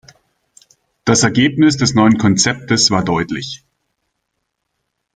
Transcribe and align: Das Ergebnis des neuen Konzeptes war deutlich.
Das 1.05 1.21
Ergebnis 1.21 1.77
des 1.77 1.93
neuen 1.93 2.17
Konzeptes 2.17 2.89
war 2.89 3.05
deutlich. 3.05 3.63